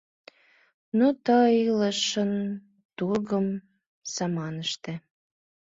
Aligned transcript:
Но 0.97 1.07
ты 1.31 1.37
илышын 1.67 2.31
тургым 2.97 3.47
саманыште 4.13 4.93